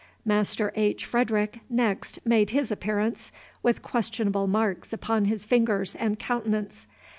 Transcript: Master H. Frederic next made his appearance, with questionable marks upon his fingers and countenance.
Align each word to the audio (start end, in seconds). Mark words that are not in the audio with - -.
Master 0.25 0.71
H. 0.75 1.05
Frederic 1.05 1.59
next 1.69 2.17
made 2.25 2.49
his 2.49 2.71
appearance, 2.71 3.31
with 3.61 3.83
questionable 3.83 4.47
marks 4.47 4.91
upon 4.91 5.25
his 5.25 5.45
fingers 5.45 5.93
and 5.93 6.17
countenance. 6.17 6.87